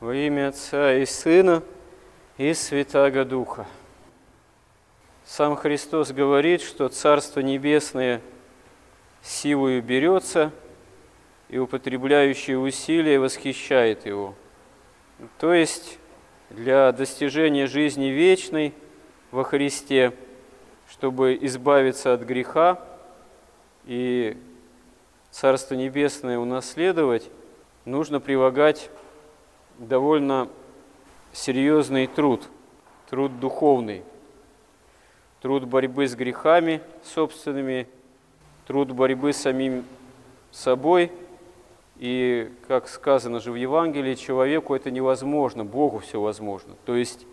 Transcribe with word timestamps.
Во 0.00 0.14
имя 0.14 0.50
Отца 0.50 0.94
и 0.94 1.04
Сына 1.04 1.60
и 2.36 2.54
Святаго 2.54 3.24
Духа. 3.24 3.66
Сам 5.24 5.56
Христос 5.56 6.12
говорит, 6.12 6.62
что 6.62 6.88
Царство 6.88 7.40
Небесное 7.40 8.20
силою 9.22 9.82
берется, 9.82 10.52
и 11.48 11.58
употребляющие 11.58 12.56
усилия 12.56 13.18
восхищает 13.18 14.06
его. 14.06 14.36
То 15.40 15.52
есть 15.52 15.98
для 16.50 16.92
достижения 16.92 17.66
жизни 17.66 18.06
вечной 18.06 18.74
во 19.32 19.42
Христе, 19.42 20.12
чтобы 20.88 21.36
избавиться 21.40 22.14
от 22.14 22.20
греха 22.20 22.80
и 23.84 24.36
Царство 25.32 25.74
Небесное 25.74 26.38
унаследовать, 26.38 27.28
нужно 27.84 28.20
прилагать 28.20 28.90
довольно 29.78 30.48
серьезный 31.32 32.06
труд, 32.06 32.48
труд 33.08 33.38
духовный, 33.40 34.02
труд 35.40 35.64
борьбы 35.64 36.06
с 36.06 36.14
грехами 36.14 36.82
собственными, 37.04 37.88
труд 38.66 38.92
борьбы 38.92 39.32
с 39.32 39.38
самим 39.38 39.84
собой. 40.50 41.12
И, 41.96 42.52
как 42.68 42.88
сказано 42.88 43.40
же 43.40 43.50
в 43.50 43.56
Евангелии, 43.56 44.14
человеку 44.14 44.74
это 44.74 44.90
невозможно, 44.90 45.64
Богу 45.64 45.98
все 45.98 46.20
возможно. 46.20 46.74
То 46.84 46.94
есть 46.94 47.26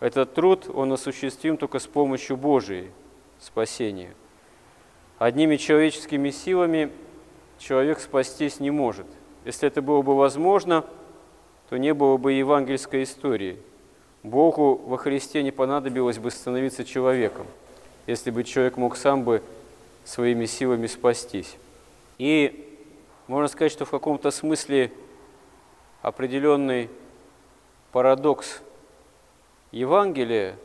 этот 0.00 0.34
труд, 0.34 0.68
он 0.72 0.92
осуществим 0.92 1.56
только 1.56 1.78
с 1.78 1.86
помощью 1.86 2.36
Божией 2.36 2.90
спасения. 3.38 4.14
Одними 5.18 5.56
человеческими 5.56 6.30
силами 6.30 6.90
человек 7.58 8.00
спастись 8.00 8.58
не 8.58 8.70
может. 8.70 9.06
Если 9.44 9.68
это 9.68 9.80
было 9.80 10.02
бы 10.02 10.16
возможно, 10.16 10.84
то 11.70 11.76
не 11.76 11.94
было 11.94 12.16
бы 12.16 12.32
евангельской 12.32 13.04
истории. 13.04 13.56
Богу 14.24 14.74
во 14.74 14.98
Христе 14.98 15.44
не 15.44 15.52
понадобилось 15.52 16.18
бы 16.18 16.32
становиться 16.32 16.84
человеком, 16.84 17.46
если 18.08 18.32
бы 18.32 18.42
человек 18.42 18.76
мог 18.76 18.96
сам 18.96 19.22
бы 19.22 19.40
своими 20.04 20.46
силами 20.46 20.88
спастись. 20.88 21.56
И 22.18 22.76
можно 23.28 23.46
сказать, 23.46 23.70
что 23.70 23.84
в 23.84 23.90
каком-то 23.90 24.32
смысле 24.32 24.90
определенный 26.02 26.90
парадокс 27.92 28.62
Евангелия 29.70 30.56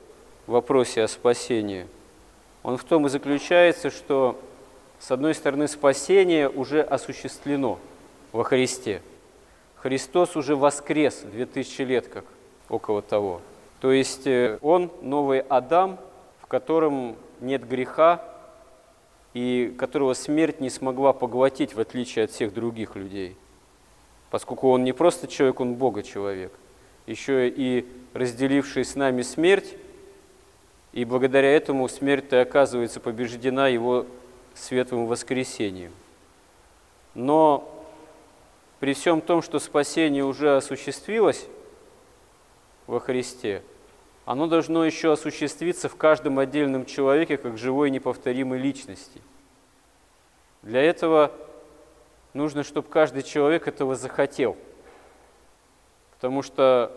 в 0.48 0.54
вопросе 0.54 1.04
о 1.04 1.08
спасении, 1.08 1.86
он 2.64 2.78
в 2.78 2.84
том 2.84 3.06
и 3.06 3.10
заключается, 3.10 3.92
что 3.92 4.42
с 5.00 5.12
одной 5.12 5.36
стороны 5.36 5.68
спасение 5.68 6.50
уже 6.50 6.82
осуществлено 6.82 7.78
во 8.32 8.44
Христе– 8.44 9.04
Христос 9.86 10.36
уже 10.36 10.56
воскрес 10.56 11.22
2000 11.32 11.82
лет, 11.84 12.08
как 12.08 12.26
около 12.70 13.04
того. 13.04 13.42
То 13.82 13.92
есть 13.92 14.26
э, 14.26 14.58
Он 14.64 14.90
новый 15.04 15.42
Адам, 15.42 16.00
в 16.42 16.48
котором 16.48 17.16
нет 17.40 17.68
греха, 17.68 18.20
и 19.36 19.72
которого 19.78 20.16
смерть 20.16 20.60
не 20.60 20.72
смогла 20.72 21.14
поглотить, 21.14 21.76
в 21.76 21.80
отличие 21.80 22.26
от 22.26 22.32
всех 22.32 22.52
других 22.52 22.96
людей. 22.96 23.38
Поскольку 24.32 24.72
он 24.72 24.84
не 24.84 24.92
просто 24.92 25.28
человек, 25.28 25.60
он 25.60 25.76
Бога 25.76 26.02
человек, 26.02 26.52
еще 27.06 27.48
и 27.48 27.86
разделивший 28.16 28.86
с 28.86 28.96
нами 28.96 29.22
смерть, 29.22 29.76
и 30.94 31.06
благодаря 31.06 31.56
этому 31.56 31.88
смерть-то 31.90 32.42
оказывается 32.42 33.00
побеждена 33.00 33.68
его 33.68 34.08
светлым 34.56 35.06
воскресением. 35.06 35.92
Но 37.14 37.72
при 38.86 38.94
всем 38.94 39.20
том, 39.20 39.42
что 39.42 39.58
спасение 39.58 40.24
уже 40.24 40.58
осуществилось 40.58 41.48
во 42.86 43.00
Христе, 43.00 43.64
оно 44.26 44.46
должно 44.46 44.86
еще 44.86 45.12
осуществиться 45.12 45.90
в 45.90 45.96
каждом 45.96 46.38
отдельном 46.38 46.86
человеке 46.86 47.38
как 47.38 47.58
живой 47.58 47.90
неповторимой 47.90 48.60
личности. 48.60 49.24
Для 50.62 50.84
этого 50.84 51.32
нужно, 52.36 52.62
чтобы 52.62 52.88
каждый 52.88 53.24
человек 53.24 53.68
этого 53.68 53.96
захотел. 53.96 54.56
Потому 56.12 56.44
что 56.44 56.92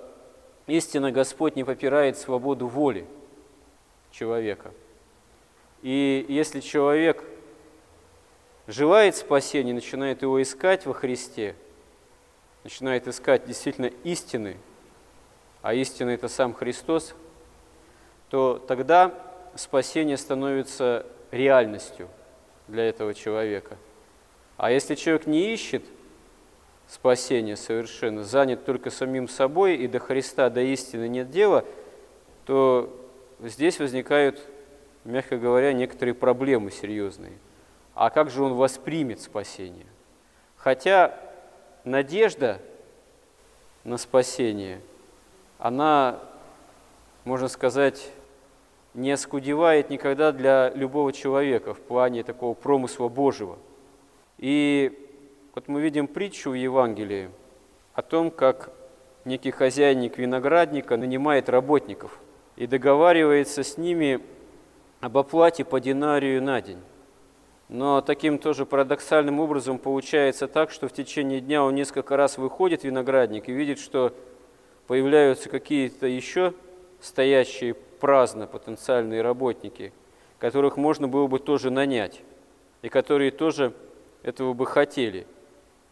истинно 0.67 1.11
Господь 1.11 1.57
не 1.57 1.65
попирает 1.65 2.19
свободу 2.19 2.67
воли 2.67 3.07
человека. 4.11 4.73
И 5.81 6.27
если 6.29 6.61
человек 6.61 7.25
желает 8.67 9.17
спасения, 9.17 9.73
начинает 9.73 10.21
его 10.21 10.43
искать 10.43 10.85
во 10.85 10.93
Христе– 10.93 11.57
начинает 12.65 13.09
искать 13.09 13.47
действительно 13.47 13.87
истины, 14.05 14.57
а 15.63 15.75
истина– 15.75 16.11
это 16.11 16.29
сам 16.29 16.55
Христос, 16.55 17.15
то 18.31 18.59
тогда 18.59 19.15
спасение 19.55 20.17
становится 20.17 21.07
реальностью 21.31 22.09
для 22.69 22.89
этого 22.89 23.15
человека. 23.15 23.77
А 24.57 24.71
если 24.71 24.95
человек 24.95 25.27
не 25.27 25.53
ищет 25.53 25.85
спасения 26.87 27.57
совершенно, 27.57 28.25
занят 28.25 28.65
только 28.65 28.91
самим 28.91 29.29
собой 29.29 29.77
и 29.77 29.87
до 29.87 29.99
Христа, 29.99 30.51
до 30.51 30.61
истины 30.61 31.09
нет 31.09 31.31
дела, 31.31 31.65
то 32.47 32.95
здесь 33.41 33.79
возникают, 33.79 34.43
мягко 35.05 35.37
говоря, 35.39 35.73
некоторые 35.73 36.15
проблемы 36.15 36.71
серьезные. 36.71 37.39
А 37.95 38.11
как 38.11 38.31
же 38.31 38.43
он 38.43 38.55
воспримет 38.55 39.21
спасение? 39.21 39.87
Хотя 40.57 41.19
надежда 41.89 42.61
на 43.85 43.99
спасение, 43.99 44.81
она, 45.59 46.21
можно 47.25 47.49
сказать, 47.49 48.11
не 48.95 49.11
оскудевает 49.13 49.91
никогда 49.91 50.33
для 50.33 50.71
любого 50.71 51.13
человека 51.13 51.75
в 51.75 51.81
плане 51.81 52.23
такого 52.23 52.55
промысла 52.55 53.09
Божьего. 53.09 53.59
И 54.39 54.93
вот 55.55 55.69
мы 55.69 55.81
видим 55.81 56.07
притчу 56.07 56.51
в 56.51 56.55
Евангелии 56.55 57.31
о 57.95 58.03
том, 58.03 58.31
как 58.31 58.71
некий 59.25 59.51
хозяйник 59.51 60.19
виноградника 60.19 60.97
нанимает 60.97 61.49
работников 61.49 62.19
и 62.57 62.67
договаривается 62.67 63.63
с 63.63 63.77
ними 63.77 64.21
об 65.01 65.19
оплате 65.19 65.65
по 65.65 65.81
динарию 65.81 66.43
на 66.43 66.61
день. 66.61 66.81
Но 67.69 68.01
таким 68.01 68.39
тоже 68.39 68.65
парадоксальным 68.65 69.41
образом 69.41 69.79
получается 69.79 70.49
так, 70.49 70.71
что 70.71 70.89
в 70.89 70.93
течение 70.93 71.41
дня 71.41 71.63
он 71.63 71.75
несколько 71.75 72.17
раз 72.17 72.39
выходит, 72.39 72.83
виноградник, 72.83 73.49
и 73.49 73.53
видит, 73.53 73.79
что 73.79 74.15
появляются 74.87 75.51
какие-то 75.51 76.07
еще 76.07 76.55
стоящие 77.01 77.75
праздно 77.75 78.47
потенциальные 78.47 79.21
работники, 79.21 79.93
которых 80.39 80.79
можно 80.79 81.09
было 81.09 81.27
бы 81.27 81.39
тоже 81.39 81.71
нанять, 81.71 82.23
и 82.81 82.89
которые 82.89 83.31
тоже 83.31 83.75
этого 84.23 84.55
бы 84.55 84.65
хотели. 84.65 85.27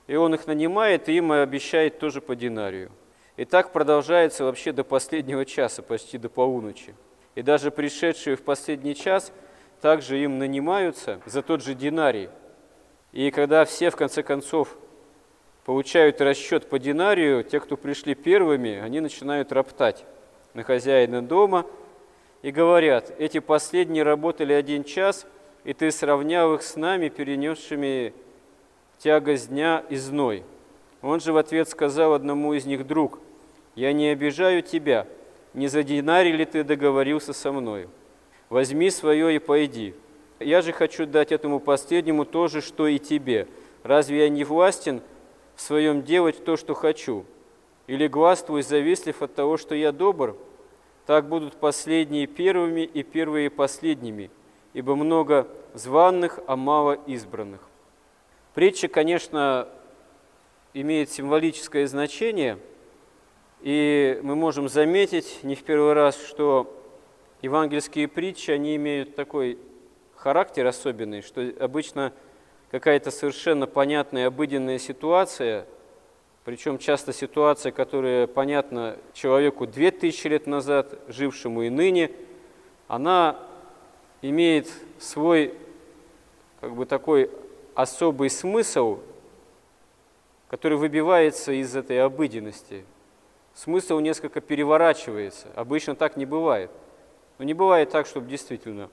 И 0.06 0.16
он 0.16 0.34
их 0.34 0.47
нанимает, 0.47 1.10
и 1.10 1.16
им 1.16 1.31
обещает 1.32 1.98
тоже 1.98 2.22
по 2.22 2.34
динарию. 2.34 2.91
И 3.37 3.44
так 3.44 3.72
продолжается 3.72 4.44
вообще 4.44 4.72
до 4.72 4.82
последнего 4.82 5.44
часа, 5.44 5.82
почти 5.82 6.16
до 6.16 6.31
полуночи. 6.31 6.94
И 7.34 7.43
даже 7.43 7.70
пришедшие 7.70 8.37
в 8.37 8.43
последний 8.43 8.94
час– 8.94 9.31
также 9.81 10.19
им 10.22 10.38
нанимаются 10.38 11.20
за 11.26 11.42
тот 11.42 11.62
же 11.62 11.75
динарий. 11.75 12.28
И 13.12 13.31
когда 13.31 13.64
все, 13.64 13.91
в 13.91 13.97
конце 13.97 14.22
концов, 14.22 14.76
получают 15.64 16.20
расчет 16.20 16.69
по 16.69 16.78
динарию, 16.78 17.42
те, 17.42 17.60
кто 17.60 17.76
пришли 17.76 18.14
первыми, 18.14 18.78
они 18.78 19.00
начинают 19.00 19.53
роптать 19.53 20.04
на 20.54 20.62
хозяина 20.62 21.22
дома 21.22 21.66
и 22.42 22.50
говорят, 22.50 23.12
эти 23.19 23.41
последние 23.41 24.03
работали 24.03 24.53
один 24.53 24.84
час, 24.84 25.26
и 25.64 25.72
ты 25.72 25.91
сравнял 25.91 26.54
их 26.54 26.62
с 26.62 26.76
нами, 26.76 27.08
перенесшими 27.08 28.14
тягость 28.98 29.48
дня 29.48 29.82
и 29.88 29.97
зной. 29.97 30.44
Он 31.03 31.20
же 31.20 31.32
в 31.32 31.37
ответ 31.37 31.69
сказал 31.69 32.14
одному 32.14 32.54
из 32.54 32.64
них, 32.66 32.87
друг, 32.87 33.19
я 33.75 33.93
не 33.93 34.08
обижаю 34.08 34.62
тебя, 34.62 35.06
не 35.55 35.69
за 35.69 35.82
динарий 35.82 36.32
ли 36.32 36.44
ты 36.44 36.64
договорился 36.64 37.32
со 37.32 37.50
мною? 37.50 37.90
Возьми 38.48 38.90
свое 38.90 39.37
и 39.37 39.38
пойди. 39.38 39.94
Я 40.38 40.62
же 40.62 40.72
хочу 40.72 41.06
дать 41.06 41.32
этому 41.32 41.60
последнему 41.60 42.25
то 42.25 42.48
же, 42.48 42.60
что 42.60 42.87
и 42.87 42.98
тебе. 42.98 43.48
Разве 43.82 44.25
я 44.25 44.28
не 44.28 44.44
властен 44.44 45.00
в 45.54 45.60
своем 45.60 46.02
делать 46.02 46.44
то, 46.44 46.56
что 46.56 46.75
хочу? 46.75 47.25
Или 47.87 48.08
глаз 48.08 48.43
твой 48.43 48.62
завистлив 48.62 49.22
от 49.22 49.34
того, 49.34 49.56
что 49.56 49.75
я 49.75 49.93
добр? 49.93 50.37
Так 51.06 51.28
будут 51.28 51.54
последние 51.54 52.26
первыми 52.26 52.81
и 52.81 53.02
первые 53.02 53.48
последними, 53.48 54.31
ибо 54.75 54.96
много 54.96 55.46
званных, 55.72 56.40
а 56.46 56.56
мало 56.56 56.98
избранных. 57.06 57.60
Притча, 58.54 58.88
конечно, 58.88 59.69
имеет 60.75 61.10
символическое 61.10 61.87
значение, 61.87 62.58
и 63.60 64.19
мы 64.22 64.34
можем 64.34 64.69
заметить 64.69 65.38
не 65.43 65.54
в 65.54 65.62
первый 65.62 65.93
раз, 65.93 66.20
что 66.26 66.72
евангельские 67.43 68.09
притчи, 68.09 68.50
они 68.50 68.77
имеют 68.77 69.15
такой 69.15 69.59
характер 70.15 70.67
особенный, 70.67 71.23
что 71.23 71.41
обычно 71.61 72.12
какая-то 72.71 73.11
совершенно 73.11 73.67
понятная 73.67 74.27
обыденная 74.27 74.79
ситуация 74.79 75.67
Причем 76.47 76.79
часто 76.79 77.12
ситуация, 77.12 77.73
которая 77.73 78.29
понятна 78.29 78.99
человеку 79.15 79.67
2000 79.67 80.29
лет 80.29 80.47
назад, 80.47 80.97
жившему 81.09 81.62
и 81.62 81.71
ныне, 81.71 82.12
она 82.87 83.37
имеет 84.23 84.69
свой 85.00 85.55
как 86.61 86.77
бы 86.77 86.87
такой 86.87 87.32
особый 87.75 88.31
смысл, 88.31 89.00
который 90.47 90.79
выбивается 90.79 91.50
из 91.50 91.75
этой 91.75 92.00
обыденности. 92.00 92.85
Смысл 93.53 93.99
несколько 93.99 94.41
переворачивается. 94.41 95.49
Обычно 95.56 95.97
так 95.97 96.17
не 96.17 96.27
бывает. 96.27 96.71
Но 97.38 97.44
не 97.44 97.55
бывает 97.55 97.91
так, 97.91 98.06
чтобы 98.06 98.29
действительно 98.29 98.88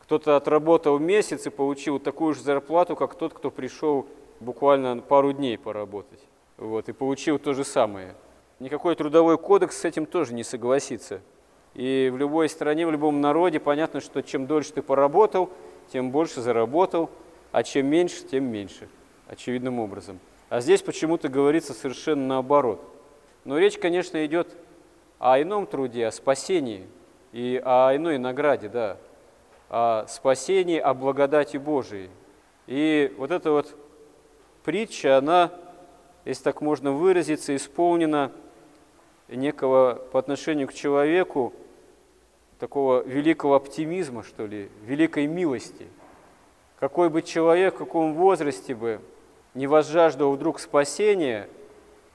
кто-то 0.00 0.36
отработал 0.36 0.98
месяц 0.98 1.46
и 1.46 1.50
получил 1.50 1.98
такую 1.98 2.34
же 2.34 2.42
зарплату, 2.42 2.94
как 2.94 3.14
тот, 3.16 3.34
кто 3.34 3.50
пришел 3.50 4.06
буквально 4.38 4.98
пару 4.98 5.32
дней 5.32 5.58
поработать 5.58 6.20
вот, 6.56 6.88
и 6.88 6.92
получил 6.92 7.38
то 7.38 7.54
же 7.54 7.64
самое. 7.64 8.14
Никакой 8.60 8.94
трудовой 8.94 9.36
кодекс 9.36 9.78
с 9.78 9.84
этим 9.84 10.06
тоже 10.06 10.32
не 10.32 10.44
согласится. 10.44 11.20
И 11.74 12.10
в 12.12 12.16
любой 12.16 12.48
стране, 12.48 12.86
в 12.86 12.90
любом 12.90 13.20
народе 13.20 13.60
понятно, 13.60 14.00
что 14.00 14.22
чем 14.22 14.46
дольше 14.46 14.72
ты 14.72 14.82
поработал, 14.82 15.50
тем 15.92 16.10
больше 16.10 16.40
заработал, 16.40 17.10
а 17.52 17.62
чем 17.62 17.86
меньше, 17.86 18.24
тем 18.24 18.44
меньше, 18.44 18.88
очевидным 19.28 19.78
образом. 19.78 20.18
А 20.48 20.60
здесь 20.60 20.82
почему-то 20.82 21.28
говорится 21.28 21.74
совершенно 21.74 22.26
наоборот. 22.26 22.80
Но 23.44 23.58
речь, 23.58 23.78
конечно, 23.78 24.24
идет 24.24 24.56
о 25.18 25.40
ином 25.40 25.66
труде, 25.66 26.06
о 26.06 26.12
спасении 26.12 26.86
и 27.36 27.60
о 27.62 27.94
иной 27.94 28.16
награде, 28.16 28.70
да, 28.70 28.96
о 29.68 30.06
спасении, 30.08 30.78
о 30.78 30.94
благодати 30.94 31.58
Божией. 31.58 32.08
И 32.66 33.14
вот 33.18 33.30
эта 33.30 33.50
вот 33.50 33.76
притча, 34.64 35.18
она 35.18 35.50
если 36.24 36.44
так 36.44 36.62
можно 36.62 36.92
выразиться, 36.92 37.54
исполнена 37.54 38.32
некого 39.28 40.00
по 40.12 40.18
отношению 40.18 40.66
к 40.66 40.72
человеку 40.72 41.52
такого 42.58 43.02
великого 43.02 43.54
оптимизма, 43.54 44.22
что 44.22 44.46
ли, 44.46 44.70
великой 44.86 45.26
милости. 45.26 45.86
Какой 46.80 47.10
бы 47.10 47.20
человек, 47.20 47.74
в 47.74 47.78
каком 47.78 48.14
возрасте 48.14 48.74
бы 48.74 49.02
не 49.52 49.66
возжаждал 49.66 50.32
вдруг 50.32 50.58
спасения, 50.58 51.50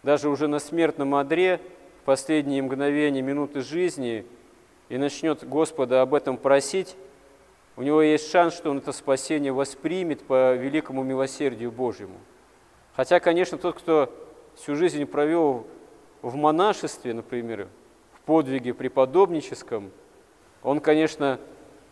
даже 0.01 0.29
уже 0.29 0.47
на 0.47 0.57
смертном 0.57 1.13
одре, 1.13 1.61
в 2.01 2.05
последние 2.05 2.63
мгновения, 2.63 3.21
минуты 3.21 3.61
жизни, 3.61 4.25
и 4.91 4.97
начнет 4.97 5.47
Господа 5.47 6.03
об 6.03 6.13
этом 6.13 6.37
просить, 6.37 6.95
у 7.77 7.81
него 7.81 8.03
есть 8.03 8.29
шанс, 8.29 8.53
что 8.53 8.69
он 8.69 8.77
это 8.77 8.91
спасение 8.91 9.51
воспримет 9.51 10.21
по 10.21 10.53
великому 10.53 11.01
милосердию 11.03 11.71
Божьему– 11.71 12.17
Хотя, 12.95 13.19
конечно, 13.19 13.57
тот, 13.57 13.77
кто 13.77 14.13
всю 14.55 14.75
жизнь 14.75 15.05
провел 15.05 15.65
в 16.21 16.35
монашестве, 16.35 17.13
например, 17.13 17.67
в 18.13 18.19
подвиге 18.21 18.73
преподобническом, 18.73 19.91
он, 20.61 20.79
конечно, 20.79 21.39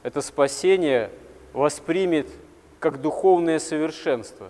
это 0.04 0.22
спасение 0.22 1.10
воспримет 1.54 2.28
как 2.80 3.02
духовное 3.02 3.60
совершенство. 3.60 4.50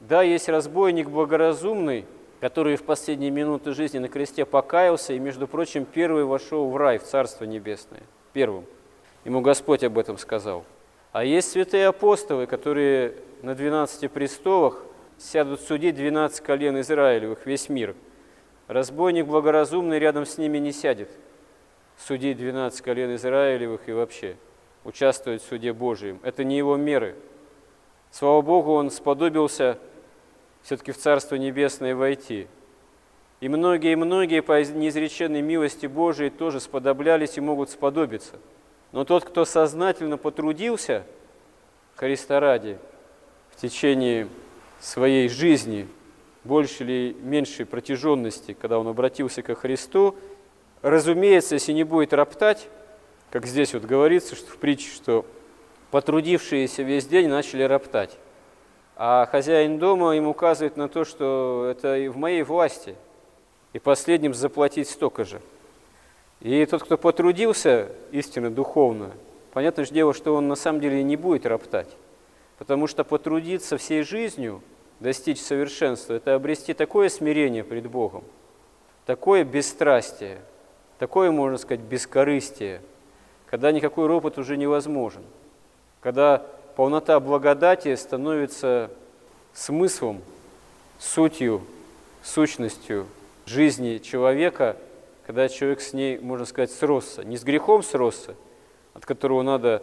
Да, 0.00 0.22
есть 0.22 0.48
разбойник 0.48 1.08
благоразумный, 1.08 2.06
который 2.42 2.74
в 2.74 2.82
последние 2.82 3.30
минуты 3.30 3.72
жизни 3.72 4.00
на 4.00 4.08
кресте 4.08 4.44
покаялся 4.44 5.12
и, 5.12 5.18
между 5.20 5.46
прочим, 5.46 5.84
первый 5.84 6.24
вошел 6.24 6.68
в 6.68 6.76
рай, 6.76 6.98
в 6.98 7.04
Царство 7.04 7.44
Небесное. 7.44 8.02
Первым. 8.32 8.64
Ему 9.24 9.42
Господь 9.42 9.84
об 9.84 9.96
этом 9.96 10.18
сказал. 10.18 10.64
А 11.12 11.22
есть 11.22 11.52
святые 11.52 11.86
апостолы, 11.86 12.48
которые 12.48 13.14
на 13.42 13.54
12 13.54 14.10
престолах 14.10 14.82
сядут 15.18 15.60
судить 15.60 15.94
12 15.94 16.40
колен 16.40 16.80
Израилевых, 16.80 17.46
весь 17.46 17.68
мир. 17.68 17.94
Разбойник 18.66 19.26
благоразумный 19.26 20.00
рядом 20.00 20.26
с 20.26 20.36
ними 20.36 20.58
не 20.58 20.72
сядет, 20.72 21.10
судить 21.96 22.38
12 22.38 22.80
колен 22.80 23.14
Израилевых 23.14 23.88
и 23.88 23.92
вообще 23.92 24.34
участвовать 24.82 25.42
в 25.42 25.46
суде 25.46 25.72
Божьем. 25.72 26.18
Это 26.24 26.42
не 26.42 26.58
его 26.58 26.76
меры. 26.76 27.14
Слава 28.10 28.42
Богу, 28.42 28.72
он 28.72 28.90
сподобился 28.90 29.78
все-таки 30.62 30.92
в 30.92 30.98
Царство 30.98 31.36
Небесное 31.36 31.94
войти. 31.94 32.46
И 33.40 33.48
многие-многие 33.48 34.40
по 34.40 34.62
неизреченной 34.62 35.42
милости 35.42 35.86
Божией 35.86 36.30
тоже 36.30 36.60
сподоблялись 36.60 37.36
и 37.36 37.40
могут 37.40 37.70
сподобиться. 37.70 38.34
Но 38.92 39.04
тот, 39.04 39.24
кто 39.24 39.44
сознательно 39.44 40.16
потрудился 40.16 41.04
Христа 41.96 42.38
ради 42.40 42.78
в 43.50 43.60
течение 43.60 44.28
своей 44.80 45.28
жизни 45.28 45.88
больше 46.44 46.84
или 46.84 47.16
меньшей 47.20 47.66
протяженности, 47.66 48.56
когда 48.60 48.78
он 48.78 48.88
обратился 48.88 49.42
ко 49.42 49.54
Христу, 49.54 50.16
разумеется, 50.82 51.54
если 51.54 51.72
не 51.72 51.84
будет 51.84 52.12
роптать, 52.12 52.68
как 53.30 53.46
здесь 53.46 53.74
вот 53.74 53.84
говорится 53.84 54.36
что 54.36 54.50
в 54.50 54.56
притче, 54.58 54.90
что 54.90 55.24
потрудившиеся 55.90 56.82
весь 56.82 57.06
день 57.06 57.28
начали 57.28 57.62
роптать. 57.62 58.18
А 58.96 59.26
хозяин 59.26 59.78
дома 59.78 60.16
им 60.16 60.28
указывает 60.28 60.76
на 60.76 60.88
то, 60.88 61.04
что 61.04 61.68
это 61.70 61.96
и 61.96 62.08
в 62.08 62.16
моей 62.16 62.42
власти, 62.42 62.94
и 63.72 63.78
последним 63.78 64.34
заплатить 64.34 64.88
столько 64.88 65.24
же. 65.24 65.40
И 66.40 66.66
тот, 66.66 66.82
кто 66.82 66.98
потрудился 66.98 67.88
истинно 68.10 68.50
духовно, 68.50 69.12
понятно 69.52 69.84
же 69.84 69.92
дело, 69.92 70.12
что 70.12 70.34
он 70.34 70.48
на 70.48 70.56
самом 70.56 70.80
деле 70.80 71.02
не 71.02 71.16
будет 71.16 71.46
роптать. 71.46 71.88
Потому 72.58 72.86
что 72.86 73.04
потрудиться 73.04 73.76
всей 73.76 74.02
жизнью– 74.02 74.62
достичь 75.02 75.40
совершенства, 75.40 76.14
это 76.14 76.34
обрести 76.34 76.74
такое 76.74 77.08
смирение 77.08 77.64
пред 77.64 77.88
Богом, 77.88 78.22
такое 79.04 79.44
бесстрастие, 79.44 80.38
такое, 80.98 81.30
можно 81.30 81.58
сказать, 81.58 81.80
бескорыстие, 81.80 82.80
когда 83.46 83.72
никакой 83.72 84.06
ропот 84.06 84.38
уже 84.38 84.56
невозможен, 84.56 85.22
когда 86.00 86.46
полнота 86.76 87.18
благодати 87.20 87.94
становится 87.96 88.90
смыслом, 89.52 90.22
сутью, 90.98 91.62
сущностью 92.22 93.06
жизни 93.46 93.98
человека, 93.98 94.76
когда 95.26 95.48
человек 95.48 95.80
с 95.80 95.92
ней, 95.92 96.18
можно 96.18 96.46
сказать, 96.46 96.70
сросся. 96.70 97.24
Не 97.24 97.36
с 97.36 97.44
грехом 97.44 97.82
сросся, 97.82 98.34
от 98.94 99.04
которого 99.04 99.42
надо 99.42 99.82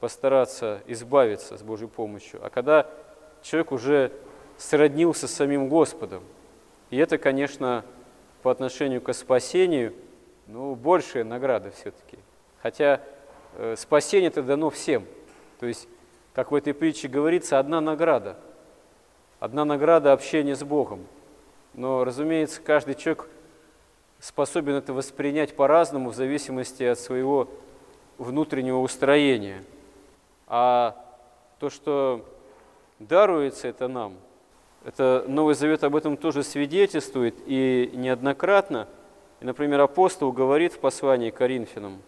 постараться 0.00 0.82
избавиться 0.86 1.56
с 1.56 1.62
Божьей 1.62 1.88
помощью, 1.88 2.44
а 2.44 2.50
когда 2.50 2.86
человек 3.42 3.72
уже 3.72 4.12
сроднился 4.58 5.28
с 5.28 5.34
самим 5.34 5.68
Господом. 5.68 6.22
И 6.90 6.96
это, 6.96 7.18
конечно, 7.18 7.84
по 8.42 8.50
отношению 8.50 9.00
к 9.00 9.12
спасению, 9.12 9.94
ну, 10.46 10.74
большая 10.74 11.24
награда 11.24 11.70
все-таки. 11.72 12.18
Хотя 12.62 13.00
э, 13.54 13.74
спасение 13.76 14.28
это 14.28 14.42
дано 14.42 14.70
всем. 14.70 15.04
То 15.58 15.66
есть, 15.66 15.88
как 16.36 16.52
в 16.52 16.54
этой 16.54 16.74
притче 16.74 17.08
говорится, 17.08 17.58
одна 17.58 17.80
награда. 17.80 18.36
Одна 19.40 19.64
награда 19.64 20.12
общения 20.12 20.54
с 20.54 20.62
Богом. 20.62 21.06
Но, 21.72 22.04
разумеется, 22.04 22.60
каждый 22.60 22.94
человек 22.94 23.26
способен 24.20 24.74
это 24.74 24.92
воспринять 24.92 25.56
по-разному 25.56 26.10
в 26.10 26.14
зависимости 26.14 26.82
от 26.84 27.00
своего 27.00 27.48
внутреннего 28.18 28.78
устроения. 28.78 29.64
А 30.46 31.02
то, 31.58 31.70
что 31.70 32.24
даруется 32.98 33.66
это 33.66 33.88
нам– 33.88 34.14
это 34.86 35.24
Новый 35.26 35.56
Завет 35.56 35.82
об 35.82 35.96
этом 35.96 36.16
тоже 36.16 36.44
свидетельствует 36.44 37.34
и 37.46 37.90
неоднократно. 37.94 38.86
И, 39.40 39.44
например, 39.44 39.80
апостол 39.80 40.30
говорит 40.30 40.74
в 40.74 40.78
послании 40.78 41.30
к 41.30 41.36
Коринфянам, 41.36 42.00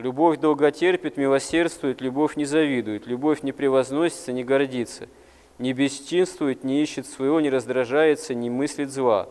«Любовь 0.00 0.38
долготерпит, 0.38 1.16
милосердствует, 1.16 2.00
любовь 2.00 2.36
не 2.36 2.44
завидует, 2.44 3.06
любовь 3.06 3.42
не 3.42 3.52
превозносится, 3.52 4.32
не 4.32 4.42
гордится, 4.42 5.08
не 5.58 5.72
бесчинствует, 5.72 6.64
не 6.64 6.82
ищет 6.82 7.06
своего, 7.06 7.40
не 7.40 7.50
раздражается, 7.50 8.34
не 8.34 8.48
мыслит 8.48 8.90
зла, 8.90 9.28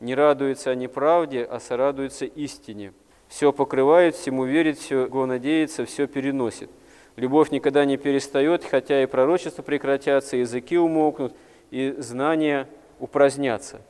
не 0.00 0.14
радуется 0.14 0.70
о 0.70 0.74
неправде, 0.74 1.44
а 1.44 1.60
сорадуется 1.60 2.24
истине. 2.24 2.92
Все 3.28 3.52
покрывает, 3.52 4.16
всему 4.16 4.44
верит, 4.44 4.78
все 4.78 5.06
надеется, 5.26 5.84
все 5.84 6.08
переносит. 6.08 6.70
Любовь 7.16 7.50
никогда 7.50 7.84
не 7.84 7.96
перестает, 7.96 8.64
хотя 8.64 9.02
и 9.02 9.06
пророчества 9.06 9.62
прекратятся, 9.62 10.36
языки 10.36 10.76
умолкнут– 10.76 11.34
и 11.70 11.94
знания 11.98 12.68
упразднятся. 12.98 13.80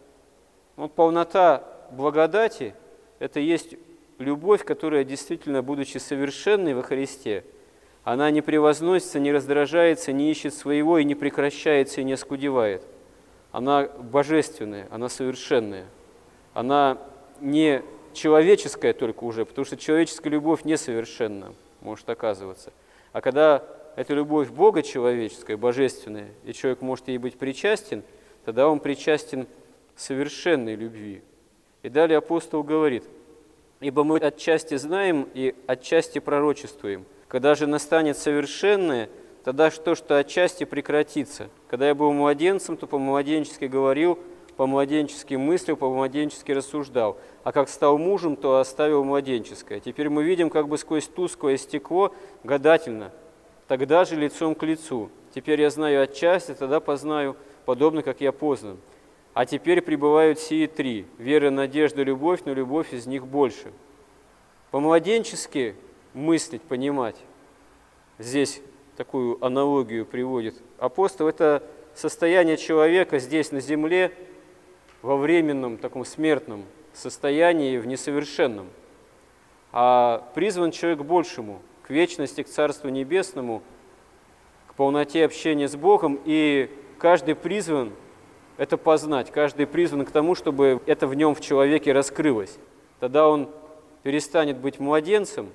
Вот 0.76 0.94
полнота 0.94 1.64
благодати– 1.90 2.74
это 3.18 3.40
есть 3.40 3.74
любовь, 4.20 4.64
которая 4.64 5.04
действительно, 5.04 5.62
будучи 5.62 5.98
совершенной 5.98 6.74
во 6.74 6.82
Христе, 6.82 7.44
она 8.04 8.30
не 8.30 8.40
превозносится, 8.40 9.20
не 9.20 9.32
раздражается, 9.32 10.12
не 10.12 10.30
ищет 10.30 10.54
своего 10.54 10.98
и 10.98 11.04
не 11.04 11.14
прекращается 11.14 12.00
и 12.00 12.04
не 12.04 12.14
оскудевает. 12.14 12.82
Она 13.52 13.88
божественная, 13.98 14.88
она 14.90 15.08
совершенная. 15.08 15.86
Она 16.54 16.98
не 17.40 17.82
человеческая 18.12 18.92
только 18.92 19.24
уже, 19.24 19.44
потому 19.44 19.64
что 19.64 19.76
человеческая 19.76 20.30
любовь 20.30 20.64
несовершенна, 20.64 21.54
может 21.80 22.08
оказываться. 22.08 22.72
А 23.12 23.20
когда 23.20 23.64
это 23.96 24.14
любовь 24.14 24.50
Бога 24.50 24.82
человеческая, 24.82 25.56
божественная, 25.56 26.28
и 26.44 26.52
человек 26.52 26.80
может 26.80 27.08
ей 27.08 27.18
быть 27.18 27.38
причастен, 27.38 28.02
тогда 28.44 28.68
он 28.68 28.80
причастен 28.80 29.46
совершенной 29.96 30.74
любви. 30.74 31.22
И 31.82 31.88
далее 31.88 32.18
апостол 32.18 32.62
говорит, 32.62 33.04
«Ибо 33.80 34.04
мы 34.04 34.18
отчасти 34.18 34.76
знаем 34.76 35.28
и 35.34 35.54
отчасти 35.66 36.18
пророчествуем. 36.18 37.06
Когда 37.28 37.54
же 37.54 37.66
настанет 37.66 38.18
совершенное, 38.18 39.08
тогда 39.44 39.70
что, 39.70 39.94
что 39.94 40.18
отчасти 40.18 40.64
прекратится. 40.64 41.48
Когда 41.68 41.88
я 41.88 41.94
был 41.94 42.12
младенцем, 42.12 42.76
то 42.76 42.86
по-младенчески 42.86 43.64
говорил, 43.64 44.18
по-младенчески 44.56 45.34
мыслил, 45.36 45.76
по-младенчески 45.76 46.52
рассуждал. 46.52 47.16
А 47.44 47.52
как 47.52 47.70
стал 47.70 47.96
мужем, 47.96 48.36
то 48.36 48.58
оставил 48.58 49.04
младенческое. 49.04 49.80
Теперь 49.80 50.10
мы 50.10 50.22
видим 50.24 50.50
как 50.50 50.68
бы 50.68 50.76
сквозь 50.76 51.06
тусклое 51.08 51.56
стекло 51.56 52.14
гадательно, 52.44 53.12
тогда 53.68 54.04
же 54.04 54.16
лицом 54.16 54.54
к 54.54 54.62
лицу. 54.62 55.08
Теперь 55.34 55.62
я 55.62 55.70
знаю 55.70 56.02
отчасти, 56.02 56.52
тогда 56.52 56.80
познаю, 56.80 57.36
подобно 57.64 58.02
как 58.02 58.20
я 58.20 58.32
познан. 58.32 58.76
А 59.32 59.46
теперь 59.46 59.80
пребывают 59.80 60.40
сии 60.40 60.66
три– 60.66 61.06
вера, 61.18 61.50
надежда, 61.50 62.02
любовь, 62.02 62.40
но 62.44 62.52
любовь 62.52 62.92
из 62.92 63.06
них 63.06 63.26
больше. 63.26 63.72
По-младенчески 64.72 65.76
мыслить, 66.14 66.62
понимать. 66.62 67.16
Здесь 68.18 68.60
такую 68.96 69.42
аналогию 69.44 70.04
приводит 70.04 70.60
апостол. 70.78 71.28
Это 71.28 71.62
состояние 71.94 72.56
человека 72.56 73.20
здесь 73.20 73.52
на 73.52 73.60
земле 73.60 74.12
во 75.00 75.16
временном 75.16 75.76
таком 75.76 76.04
смертном 76.04 76.64
состоянии, 76.92 77.78
в 77.78 77.86
несовершенном. 77.86 78.68
А 79.72 80.28
призван 80.34 80.72
человек 80.72 81.00
к 81.00 81.04
большему, 81.04 81.62
к 81.82 81.90
вечности, 81.90 82.42
к 82.42 82.48
Царству 82.48 82.88
Небесному, 82.88 83.62
к 84.66 84.74
полноте 84.74 85.24
общения 85.24 85.68
с 85.68 85.76
Богом, 85.76 86.18
и 86.24 86.68
каждый 86.98 87.36
призван– 87.36 87.92
это 88.60 88.76
познать. 88.76 89.30
Каждый 89.30 89.66
призван 89.66 90.04
к 90.04 90.10
тому, 90.10 90.34
чтобы 90.34 90.82
это 90.84 91.06
в 91.06 91.14
нем, 91.14 91.34
в 91.34 91.40
человеке 91.40 91.92
раскрылось. 91.92 92.58
Тогда 92.98 93.26
он 93.26 93.48
перестанет 94.02 94.58
быть 94.58 94.78
младенцем 94.78 95.48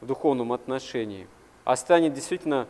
в 0.00 0.06
духовном 0.06 0.52
отношении, 0.52 1.28
а 1.62 1.76
станет 1.76 2.14
действительно 2.14 2.66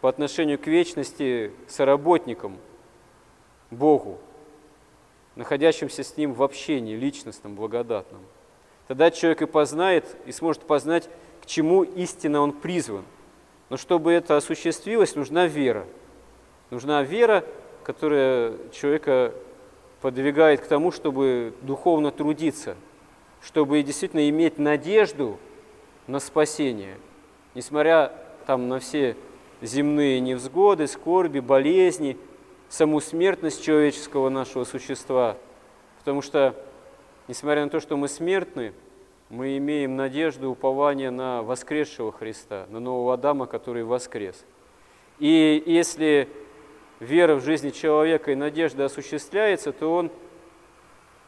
по 0.00 0.08
отношению 0.08 0.58
к 0.58 0.66
вечности 0.66 1.52
соработником 1.68 2.56
Богу, 3.70 4.18
находящимся 5.36 6.02
с 6.02 6.16
Ним 6.16 6.34
в 6.34 6.42
общении 6.42 6.96
личностном, 6.96 7.54
благодатном. 7.54 8.22
Тогда 8.88 9.12
человек 9.12 9.42
и 9.42 9.46
познает, 9.46 10.16
и 10.26 10.32
сможет 10.32 10.62
познать, 10.62 11.08
к 11.40 11.46
чему 11.46 11.84
истинно 11.84 12.40
он 12.40 12.50
призван. 12.50 13.04
Но 13.68 13.76
чтобы 13.76 14.10
это 14.10 14.36
осуществилось, 14.36 15.14
нужна 15.14 15.46
вера. 15.46 15.86
Нужна 16.70 17.04
вера 17.04 17.44
которая 17.88 18.52
человека 18.70 19.32
подвигает 20.02 20.60
к 20.60 20.66
тому, 20.66 20.92
чтобы 20.92 21.54
духовно 21.62 22.10
трудиться, 22.10 22.76
чтобы 23.40 23.82
действительно 23.82 24.28
иметь 24.28 24.58
надежду 24.58 25.38
на 26.06 26.20
спасение, 26.20 26.98
несмотря 27.54 28.12
там 28.44 28.68
на 28.68 28.78
все 28.78 29.16
земные 29.62 30.20
невзгоды, 30.20 30.86
скорби, 30.86 31.40
болезни, 31.40 32.18
саму 32.68 33.00
смертность 33.00 33.64
человеческого 33.64 34.28
нашего 34.28 34.64
существа. 34.64 35.38
Потому 36.00 36.20
что, 36.20 36.54
несмотря 37.26 37.64
на 37.64 37.70
то, 37.70 37.80
что 37.80 37.96
мы 37.96 38.08
смертны, 38.08 38.74
мы 39.30 39.56
имеем 39.56 39.96
надежду, 39.96 40.50
упование 40.50 41.10
на 41.10 41.42
воскресшего 41.42 42.12
Христа, 42.12 42.66
на 42.68 42.80
нового 42.80 43.14
Адама, 43.14 43.46
который 43.46 43.82
воскрес. 43.82 44.44
И 45.18 45.62
если 45.64 46.28
вера 47.00 47.36
в 47.36 47.44
жизни 47.44 47.70
человека 47.70 48.32
и 48.32 48.34
надежда 48.34 48.86
осуществляется, 48.86 49.72
то 49.72 49.94
он 49.94 50.10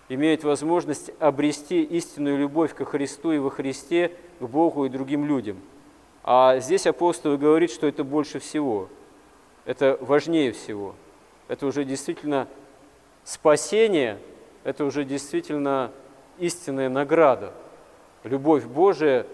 имеет 0.08 0.42
возможность 0.42 1.10
обрести 1.20 1.82
истинную 1.82 2.38
любовь 2.38 2.74
ко 2.74 2.84
Христу 2.84 3.32
и 3.32 3.38
во 3.38 3.50
Христе, 3.50 4.12
к 4.40 4.44
Богу 4.44 4.86
и 4.86 4.88
другим 4.88 5.24
людям. 5.24 5.58
А 6.24 6.58
здесь 6.58 6.86
апостол 6.86 7.38
говорит, 7.38 7.70
что 7.70 7.86
это 7.86 8.04
больше 8.04 8.40
всего, 8.40 8.88
это 9.64 9.96
важнее 10.00 10.52
всего. 10.52 10.94
Это 11.48 11.66
уже 11.66 11.84
действительно 11.84 12.48
спасение, 13.24 14.18
это 14.64 14.84
уже 14.84 15.04
действительно 15.04 15.90
истинная 16.38 16.88
награда. 16.88 17.52
Любовь 18.24 18.64
Божия, 18.64 19.26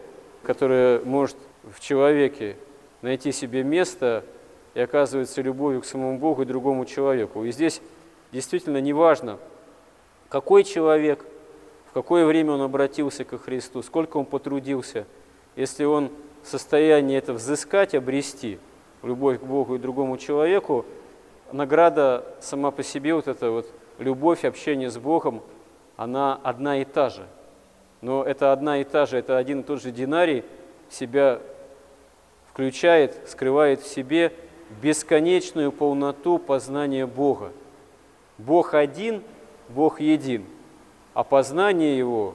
которая 0.43 1.01
может 1.05 1.37
в 1.65 1.81
человеке 1.81 2.57
найти 3.01 3.33
себе 3.33 3.63
место– 3.63 4.25
и 4.77 4.81
оказывается 4.81 5.41
любовью 5.41 5.81
к 5.81 5.87
самому 5.87 6.19
Богу 6.19 6.43
и 6.43 6.45
другому 6.45 6.85
человеку. 6.85 7.45
И 7.45 7.51
здесь 7.51 7.81
действительно 8.31 8.77
не 8.79 8.93
важно, 8.93 9.39
какой 10.29 10.65
человек, 10.65 11.25
в 11.89 11.95
какое 11.95 12.27
время 12.27 12.53
он 12.53 12.61
обратился 12.61 13.25
ко 13.25 13.39
Христу, 13.39 13.83
сколько 13.83 14.19
он 14.19 14.27
потрудился. 14.27 15.07
Если 15.57 15.85
он 15.85 16.11
в 16.43 16.49
состоянии 16.49 17.17
это 17.17 17.33
взыскать, 17.33 17.95
обрести, 17.95 18.59
любовь 19.03 19.41
к 19.41 19.45
Богу 19.45 19.77
и 19.77 19.79
другому 19.79 20.19
человеку, 20.19 20.85
награда 21.53 22.27
сама 22.43 22.71
по 22.71 22.83
себе, 22.83 23.15
вот 23.15 23.29
эта 23.29 23.51
вот 23.51 23.67
любовь, 23.99 24.45
общение 24.45 24.91
с 24.91 24.99
Богом, 24.99 25.41
она 25.97 26.39
одна 26.43 26.83
и 26.83 26.85
та 26.85 27.09
же. 27.09 27.27
Но 28.03 28.23
это 28.23 28.53
одна 28.53 28.79
и 28.79 28.85
та 28.85 29.07
же, 29.07 29.17
это 29.17 29.39
один 29.39 29.61
и 29.61 29.63
тот 29.63 29.81
же 29.81 29.91
динарий 29.91 30.45
себя 30.91 31.41
включает, 32.51 33.19
скрывает 33.27 33.81
в 33.81 33.89
себе– 33.89 34.35
бесконечную 34.83 35.73
полноту 35.73 36.39
познания 36.39 37.07
Бога. 37.07 37.53
Бог 38.39 38.75
один, 38.75 39.23
Бог 39.69 40.01
един, 40.01 40.45
а 41.15 41.25
познание 41.25 41.97
Его, 41.97 42.35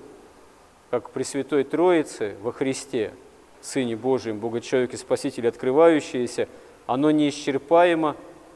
как 0.89 1.11
Пресвятой 1.11 1.63
Троицы 1.63 2.35
во 2.41 2.51
Христе, 2.51 3.13
Сыне 3.61 3.95
Божьем, 3.95 4.39
Бога-человеке, 4.39 4.97
Спасителе, 4.97 5.50
открывающееся, 5.50 6.47
оно 6.88 7.11
неисчерпаемо, 7.11 8.15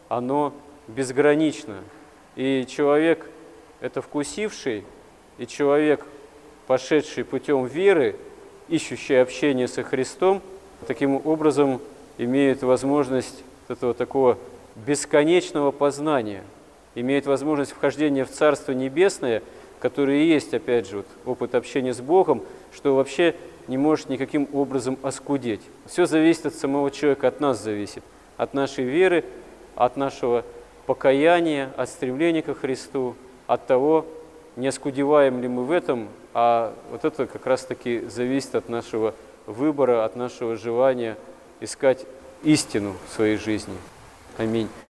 оно 0.10 0.51
безгранично. 0.88 1.77
И 2.36 2.65
человек, 2.67 3.29
это 3.79 4.01
вкусивший, 4.01 4.84
и 5.38 5.48
человек, 5.48 6.05
пошедший 6.67 7.24
путем 7.24 7.65
веры, 7.65 8.15
ищущий 8.67 9.15
общение 9.15 9.67
со 9.67 9.84
Христом, 9.84 10.41
таким 10.88 11.22
образом 11.25 11.79
имеет 12.17 12.63
возможность 12.63 13.45
этого 13.70 13.94
такого 13.94 14.38
бесконечного 14.76 15.72
познания, 15.72 16.44
имеет 16.96 17.26
возможность 17.26 17.72
вхождения 17.72 18.26
в 18.26 18.32
Царство 18.32 18.72
Небесное, 18.72 19.42
которое 19.80 20.20
и 20.20 20.28
есть, 20.28 20.54
опять 20.54 20.88
же, 20.88 20.98
вот, 20.98 21.06
опыт 21.26 21.56
общения 21.56 21.94
с 21.94 22.02
Богом, 22.02 22.44
что 22.74 22.96
вообще 22.96 23.36
не 23.68 23.78
может 23.78 24.10
никаким 24.10 24.48
образом 24.54 24.98
оскудеть. 25.02 25.62
Все 25.86 26.06
зависит 26.06 26.48
от 26.48 26.56
самого 26.56 26.92
человека, 26.92 27.28
от 27.28 27.40
нас 27.40 27.62
зависит, 27.62 28.04
от 28.38 28.54
нашей 28.54 28.86
веры, 28.86 29.26
от 29.76 29.98
нашего 29.98 30.44
покаяния, 30.86 31.72
от 31.78 31.90
стремления 31.90 32.42
ко 32.42 32.54
Христу, 32.54 33.16
от 33.48 33.68
того, 33.68 34.06
не 34.56 34.68
оскудеваем 34.68 35.42
ли 35.42 35.48
мы 35.48 35.64
в 35.66 35.72
этом, 35.72 36.08
а 36.34 36.74
вот 36.92 37.04
это 37.06 37.28
как 37.28 37.46
раз-таки 37.46 38.06
зависит 38.08 38.56
от 38.56 38.70
нашего 38.70 39.14
выбора, 39.46 40.06
от 40.06 40.16
нашего 40.16 40.56
желания 40.56 41.18
искать 41.60 42.06
истину 42.44 42.96
в 43.08 43.13
своей 43.13 43.38
жизни. 43.38 43.75
Аминь. 44.38 44.70